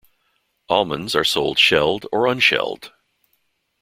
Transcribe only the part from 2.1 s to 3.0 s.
or unshelled.